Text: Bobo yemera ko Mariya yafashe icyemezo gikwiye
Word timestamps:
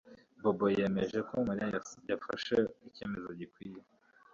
Bobo 0.41 0.65
yemera 0.77 1.19
ko 1.29 1.35
Mariya 1.47 1.77
yafashe 2.09 2.55
icyemezo 2.87 3.29
gikwiye 3.39 3.81